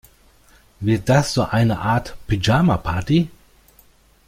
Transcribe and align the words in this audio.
Wird 0.79 1.09
das 1.09 1.31
so 1.31 1.43
eine 1.43 1.77
Art 1.77 2.17
Pyjama-Party? 2.25 3.29